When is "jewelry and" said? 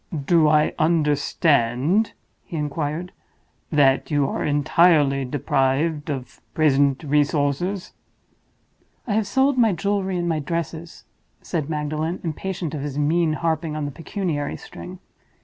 9.73-10.27